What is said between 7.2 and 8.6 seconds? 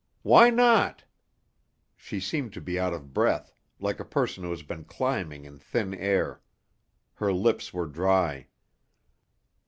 lips were dry.